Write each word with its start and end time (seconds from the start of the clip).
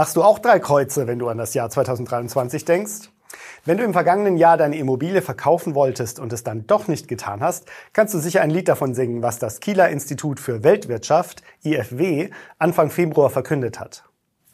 Machst 0.00 0.16
du 0.16 0.22
auch 0.22 0.38
drei 0.38 0.58
Kreuze, 0.60 1.06
wenn 1.06 1.18
du 1.18 1.28
an 1.28 1.36
das 1.36 1.52
Jahr 1.52 1.68
2023 1.68 2.64
denkst? 2.64 3.10
Wenn 3.66 3.76
du 3.76 3.84
im 3.84 3.92
vergangenen 3.92 4.38
Jahr 4.38 4.56
deine 4.56 4.78
Immobilie 4.78 5.20
verkaufen 5.20 5.74
wolltest 5.74 6.18
und 6.18 6.32
es 6.32 6.42
dann 6.42 6.66
doch 6.66 6.88
nicht 6.88 7.06
getan 7.06 7.42
hast, 7.42 7.66
kannst 7.92 8.14
du 8.14 8.18
sicher 8.18 8.40
ein 8.40 8.48
Lied 8.48 8.68
davon 8.68 8.94
singen, 8.94 9.22
was 9.22 9.38
das 9.38 9.60
Kieler 9.60 9.90
Institut 9.90 10.40
für 10.40 10.64
Weltwirtschaft, 10.64 11.42
IFW, 11.64 12.30
Anfang 12.58 12.88
Februar 12.88 13.28
verkündet 13.28 13.78
hat. 13.78 14.04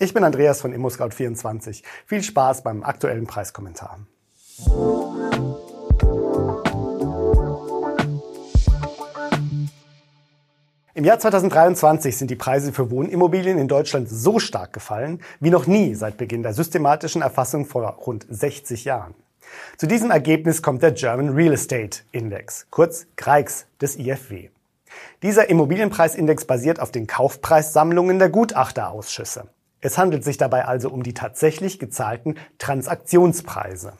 Ich 0.00 0.12
bin 0.12 0.24
Andreas 0.24 0.60
von 0.60 0.74
ImmoScout24. 0.74 1.84
Viel 2.06 2.24
Spaß 2.24 2.64
beim 2.64 2.82
aktuellen 2.82 3.28
Preiskommentar. 3.28 4.00
Im 10.96 11.04
Jahr 11.04 11.18
2023 11.18 12.16
sind 12.16 12.30
die 12.30 12.36
Preise 12.36 12.72
für 12.72 12.90
Wohnimmobilien 12.90 13.58
in 13.58 13.68
Deutschland 13.68 14.08
so 14.08 14.38
stark 14.38 14.72
gefallen 14.72 15.20
wie 15.40 15.50
noch 15.50 15.66
nie 15.66 15.94
seit 15.94 16.16
Beginn 16.16 16.42
der 16.42 16.54
systematischen 16.54 17.20
Erfassung 17.20 17.66
vor 17.66 17.86
rund 17.86 18.24
60 18.30 18.86
Jahren. 18.86 19.14
Zu 19.76 19.88
diesem 19.88 20.10
Ergebnis 20.10 20.62
kommt 20.62 20.82
der 20.82 20.92
German 20.92 21.34
Real 21.34 21.52
Estate 21.52 21.98
Index, 22.12 22.66
kurz 22.70 23.06
GREIX 23.16 23.66
des 23.78 23.98
IFW. 23.98 24.48
Dieser 25.22 25.50
Immobilienpreisindex 25.50 26.46
basiert 26.46 26.80
auf 26.80 26.92
den 26.92 27.06
Kaufpreissammlungen 27.06 28.18
der 28.18 28.30
Gutachterausschüsse. 28.30 29.48
Es 29.82 29.98
handelt 29.98 30.24
sich 30.24 30.38
dabei 30.38 30.64
also 30.64 30.88
um 30.88 31.02
die 31.02 31.12
tatsächlich 31.12 31.78
gezahlten 31.78 32.38
Transaktionspreise. 32.56 33.92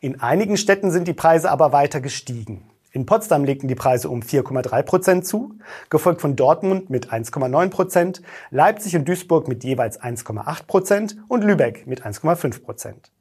In 0.00 0.20
einigen 0.20 0.56
Städten 0.56 0.92
sind 0.92 1.08
die 1.08 1.14
Preise 1.14 1.50
aber 1.50 1.72
weiter 1.72 2.00
gestiegen. 2.00 2.70
In 2.96 3.04
Potsdam 3.04 3.44
legten 3.44 3.68
die 3.68 3.74
Preise 3.74 4.08
um 4.08 4.20
4,3 4.20 4.82
Prozent 4.82 5.26
zu, 5.26 5.52
gefolgt 5.90 6.22
von 6.22 6.34
Dortmund 6.34 6.88
mit 6.88 7.12
1,9 7.12 7.68
Prozent, 7.68 8.22
Leipzig 8.50 8.96
und 8.96 9.06
Duisburg 9.06 9.48
mit 9.48 9.64
jeweils 9.64 10.00
1,8 10.00 10.66
Prozent 10.66 11.16
und 11.28 11.44
Lübeck 11.44 11.86
mit 11.86 12.06
1,5 12.06 12.62
Prozent. 12.62 13.12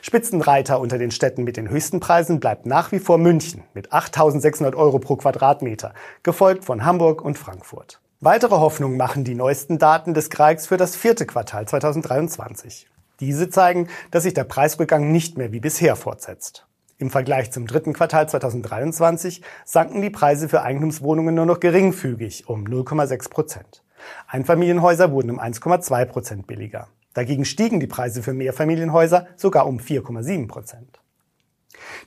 Spitzenreiter 0.00 0.78
unter 0.78 0.96
den 0.96 1.10
Städten 1.10 1.42
mit 1.42 1.56
den 1.56 1.68
höchsten 1.68 1.98
Preisen 1.98 2.38
bleibt 2.38 2.66
nach 2.66 2.92
wie 2.92 3.00
vor 3.00 3.18
München 3.18 3.64
mit 3.74 3.92
8.600 3.92 4.76
Euro 4.76 5.00
pro 5.00 5.16
Quadratmeter, 5.16 5.92
gefolgt 6.22 6.64
von 6.64 6.84
Hamburg 6.84 7.20
und 7.20 7.36
Frankfurt. 7.36 8.00
Weitere 8.20 8.54
Hoffnung 8.54 8.96
machen 8.96 9.24
die 9.24 9.34
neuesten 9.34 9.80
Daten 9.80 10.14
des 10.14 10.30
Kreigs 10.30 10.68
für 10.68 10.76
das 10.76 10.94
vierte 10.94 11.26
Quartal 11.26 11.66
2023. 11.66 12.86
Diese 13.18 13.50
zeigen, 13.50 13.88
dass 14.12 14.22
sich 14.22 14.34
der 14.34 14.44
Preisrückgang 14.44 15.10
nicht 15.10 15.36
mehr 15.36 15.50
wie 15.50 15.58
bisher 15.58 15.96
fortsetzt. 15.96 16.68
Im 16.98 17.10
Vergleich 17.10 17.52
zum 17.52 17.66
dritten 17.66 17.92
Quartal 17.92 18.26
2023 18.26 19.42
sanken 19.66 20.00
die 20.00 20.08
Preise 20.08 20.48
für 20.48 20.62
Eigentumswohnungen 20.62 21.34
nur 21.34 21.44
noch 21.44 21.60
geringfügig 21.60 22.48
um 22.48 22.64
0,6 22.64 23.28
Prozent. 23.28 23.82
Einfamilienhäuser 24.28 25.12
wurden 25.12 25.30
um 25.30 25.38
1,2 25.38 26.06
Prozent 26.06 26.46
billiger. 26.46 26.88
Dagegen 27.12 27.44
stiegen 27.44 27.80
die 27.80 27.86
Preise 27.86 28.22
für 28.22 28.32
Mehrfamilienhäuser 28.32 29.26
sogar 29.36 29.66
um 29.66 29.78
4,7 29.78 30.48
Prozent. 30.48 31.00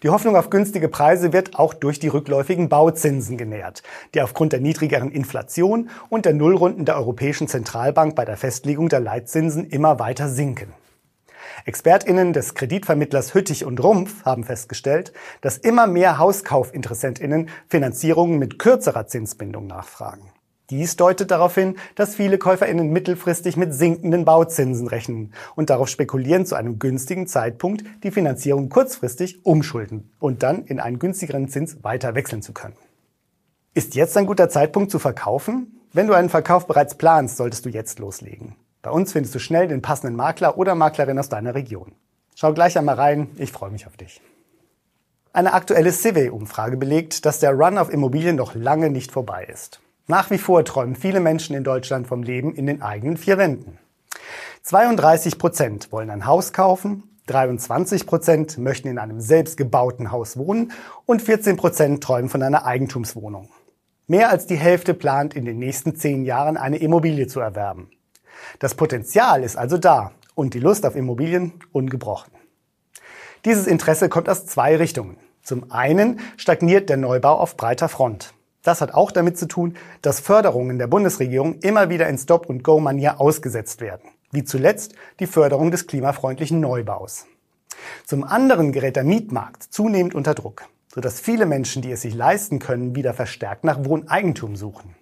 Die 0.01 0.09
Hoffnung 0.09 0.35
auf 0.35 0.49
günstige 0.49 0.89
Preise 0.89 1.33
wird 1.33 1.59
auch 1.59 1.75
durch 1.75 1.99
die 1.99 2.07
rückläufigen 2.07 2.67
Bauzinsen 2.67 3.37
genährt, 3.37 3.83
die 4.15 4.23
aufgrund 4.23 4.53
der 4.53 4.59
niedrigeren 4.59 5.11
Inflation 5.11 5.91
und 6.09 6.25
der 6.25 6.33
Nullrunden 6.33 6.85
der 6.85 6.95
Europäischen 6.95 7.47
Zentralbank 7.47 8.15
bei 8.15 8.25
der 8.25 8.37
Festlegung 8.37 8.89
der 8.89 9.01
Leitzinsen 9.01 9.67
immer 9.67 9.99
weiter 9.99 10.29
sinken. 10.29 10.73
ExpertInnen 11.65 12.33
des 12.33 12.53
Kreditvermittlers 12.53 13.33
Hüttich 13.33 13.65
und 13.65 13.83
Rumpf 13.83 14.25
haben 14.25 14.43
festgestellt, 14.43 15.13
dass 15.41 15.57
immer 15.57 15.87
mehr 15.87 16.17
HauskaufinteressentInnen 16.17 17.49
Finanzierungen 17.67 18.39
mit 18.39 18.59
kürzerer 18.59 19.07
Zinsbindung 19.07 19.67
nachfragen. 19.67 20.31
Dies 20.69 20.95
deutet 20.97 21.31
darauf 21.31 21.55
hin, 21.55 21.77
dass 21.95 22.15
viele 22.15 22.37
KäuferInnen 22.37 22.91
mittelfristig 22.91 23.57
mit 23.57 23.73
sinkenden 23.73 24.23
Bauzinsen 24.23 24.87
rechnen 24.87 25.33
und 25.55 25.71
darauf 25.71 25.89
spekulieren, 25.89 26.45
zu 26.45 26.55
einem 26.55 26.77
günstigen 26.77 27.25
Zeitpunkt 27.25 27.83
die 28.03 28.11
Finanzierung 28.11 28.69
kurzfristig 28.69 29.45
umschulden 29.45 30.11
und 30.19 30.43
dann 30.43 30.65
in 30.65 30.79
einen 30.79 30.99
günstigeren 30.99 31.47
Zins 31.47 31.83
weiter 31.83 32.13
wechseln 32.13 32.43
zu 32.43 32.53
können. 32.53 32.77
Ist 33.73 33.95
jetzt 33.95 34.15
ein 34.17 34.27
guter 34.27 34.49
Zeitpunkt 34.49 34.91
zu 34.91 34.99
verkaufen? 34.99 35.79
Wenn 35.91 36.05
du 36.05 36.13
einen 36.13 36.29
Verkauf 36.29 36.67
bereits 36.67 36.95
planst, 36.95 37.37
solltest 37.37 37.65
du 37.65 37.69
jetzt 37.69 37.97
loslegen. 37.97 38.55
Bei 38.81 38.91
uns 38.91 39.11
findest 39.11 39.35
du 39.35 39.39
schnell 39.39 39.67
den 39.67 39.81
passenden 39.81 40.15
Makler 40.15 40.57
oder 40.57 40.73
Maklerin 40.73 41.19
aus 41.19 41.27
deiner 41.27 41.53
Region. 41.53 41.93
Schau 42.35 42.53
gleich 42.53 42.77
einmal 42.77 42.95
rein, 42.95 43.29
ich 43.37 43.51
freue 43.51 43.71
mich 43.71 43.85
auf 43.85 43.97
dich. 43.97 44.21
Eine 45.33 45.53
aktuelle 45.53 45.91
Civey-Umfrage 45.91 46.77
belegt, 46.77 47.25
dass 47.25 47.39
der 47.39 47.51
Run 47.51 47.77
auf 47.77 47.91
Immobilien 47.91 48.37
noch 48.37 48.55
lange 48.55 48.89
nicht 48.89 49.11
vorbei 49.11 49.43
ist. 49.43 49.81
Nach 50.07 50.31
wie 50.31 50.37
vor 50.37 50.63
träumen 50.63 50.95
viele 50.95 51.19
Menschen 51.19 51.55
in 51.55 51.63
Deutschland 51.63 52.07
vom 52.07 52.23
Leben 52.23 52.55
in 52.55 52.65
den 52.65 52.81
eigenen 52.81 53.17
vier 53.17 53.37
Wänden. 53.37 53.77
32 54.63 55.37
Prozent 55.37 55.91
wollen 55.91 56.09
ein 56.09 56.25
Haus 56.25 56.53
kaufen, 56.53 57.03
23 57.27 58.07
Prozent 58.07 58.57
möchten 58.57 58.87
in 58.87 58.97
einem 58.97 59.21
selbstgebauten 59.21 60.11
Haus 60.11 60.37
wohnen 60.37 60.71
und 61.05 61.21
14 61.21 61.57
Prozent 61.57 62.03
träumen 62.03 62.29
von 62.29 62.41
einer 62.41 62.65
Eigentumswohnung. 62.65 63.49
Mehr 64.07 64.31
als 64.31 64.47
die 64.47 64.55
Hälfte 64.55 64.95
plant 64.95 65.35
in 65.35 65.45
den 65.45 65.59
nächsten 65.59 65.95
zehn 65.95 66.25
Jahren 66.25 66.57
eine 66.57 66.77
Immobilie 66.77 67.27
zu 67.27 67.39
erwerben. 67.39 67.91
Das 68.59 68.75
Potenzial 68.75 69.43
ist 69.43 69.57
also 69.57 69.77
da 69.77 70.11
und 70.35 70.53
die 70.53 70.59
Lust 70.59 70.85
auf 70.85 70.95
Immobilien 70.95 71.53
ungebrochen. 71.71 72.31
Dieses 73.45 73.67
Interesse 73.67 74.09
kommt 74.09 74.29
aus 74.29 74.45
zwei 74.45 74.75
Richtungen. 74.75 75.17
Zum 75.41 75.71
einen 75.71 76.19
stagniert 76.37 76.89
der 76.89 76.97
Neubau 76.97 77.37
auf 77.37 77.57
breiter 77.57 77.89
Front. 77.89 78.33
Das 78.61 78.81
hat 78.81 78.93
auch 78.93 79.11
damit 79.11 79.37
zu 79.37 79.47
tun, 79.47 79.75
dass 80.01 80.19
Förderungen 80.19 80.77
der 80.77 80.87
Bundesregierung 80.87 81.59
immer 81.59 81.89
wieder 81.89 82.09
in 82.09 82.17
Stop-and-Go-Manier 82.17 83.21
ausgesetzt 83.21 83.79
werden, 83.79 84.09
wie 84.31 84.43
zuletzt 84.43 84.93
die 85.19 85.27
Förderung 85.27 85.71
des 85.71 85.87
klimafreundlichen 85.87 86.59
Neubaus. 86.59 87.25
Zum 88.05 88.25
anderen 88.25 88.73
gerät 88.73 88.97
der 88.97 89.05
Mietmarkt 89.05 89.63
zunehmend 89.63 90.13
unter 90.13 90.33
Druck, 90.33 90.65
sodass 90.93 91.21
viele 91.21 91.45
Menschen, 91.45 91.81
die 91.81 91.91
es 91.91 92.01
sich 92.01 92.13
leisten 92.13 92.59
können, 92.59 92.95
wieder 92.95 93.13
verstärkt 93.13 93.63
nach 93.63 93.85
Wohneigentum 93.85 94.57
suchen. 94.57 94.95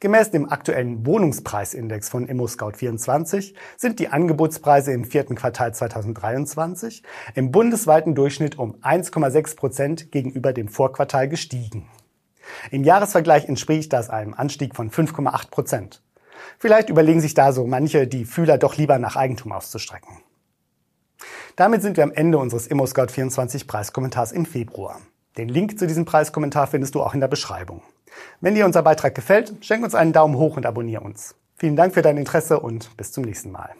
Gemäß 0.00 0.30
dem 0.30 0.50
aktuellen 0.50 1.06
Wohnungspreisindex 1.06 2.08
von 2.08 2.26
ImmoScout24 2.26 3.54
sind 3.76 3.98
die 3.98 4.08
Angebotspreise 4.08 4.92
im 4.92 5.04
vierten 5.04 5.34
Quartal 5.34 5.74
2023 5.74 7.02
im 7.34 7.52
bundesweiten 7.52 8.14
Durchschnitt 8.14 8.58
um 8.58 8.76
1,6 8.82 9.56
Prozent 9.56 10.12
gegenüber 10.12 10.52
dem 10.52 10.68
Vorquartal 10.68 11.28
gestiegen. 11.28 11.88
Im 12.70 12.84
Jahresvergleich 12.84 13.46
entspricht 13.46 13.92
das 13.92 14.10
einem 14.10 14.34
Anstieg 14.34 14.74
von 14.74 14.90
5,8 14.90 15.50
Prozent. 15.50 16.02
Vielleicht 16.58 16.88
überlegen 16.88 17.20
sich 17.20 17.34
da 17.34 17.52
so 17.52 17.66
manche, 17.66 18.06
die 18.06 18.24
Fühler 18.24 18.58
doch 18.58 18.76
lieber 18.76 18.98
nach 18.98 19.16
Eigentum 19.16 19.52
auszustrecken. 19.52 20.18
Damit 21.56 21.82
sind 21.82 21.96
wir 21.96 22.04
am 22.04 22.12
Ende 22.12 22.38
unseres 22.38 22.70
ImmoScout24 22.70 23.66
Preiskommentars 23.66 24.32
im 24.32 24.46
Februar. 24.46 25.00
Den 25.36 25.48
Link 25.48 25.78
zu 25.78 25.86
diesem 25.86 26.04
Preiskommentar 26.04 26.66
findest 26.66 26.94
du 26.94 27.02
auch 27.02 27.14
in 27.14 27.20
der 27.20 27.28
Beschreibung. 27.28 27.82
Wenn 28.40 28.54
dir 28.54 28.66
unser 28.66 28.82
Beitrag 28.82 29.14
gefällt, 29.14 29.54
schenk 29.64 29.84
uns 29.84 29.94
einen 29.94 30.12
Daumen 30.12 30.36
hoch 30.36 30.56
und 30.56 30.66
abonniere 30.66 31.02
uns. 31.02 31.34
Vielen 31.56 31.76
Dank 31.76 31.94
für 31.94 32.02
dein 32.02 32.16
Interesse 32.16 32.60
und 32.60 32.96
bis 32.96 33.12
zum 33.12 33.24
nächsten 33.24 33.50
Mal. 33.50 33.70